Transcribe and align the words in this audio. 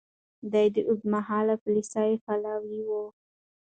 ده 0.51 0.61
د 0.75 0.77
اوږدمهاله 0.87 1.55
پاليسۍ 1.63 2.11
پلوی 2.23 2.81
و. 2.89 2.91